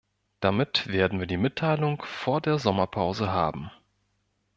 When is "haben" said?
3.31-3.69